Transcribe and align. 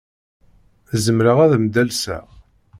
Zemreɣ 1.03 1.37
ad 1.45 1.51
am-d-alseɣ? 1.55 2.25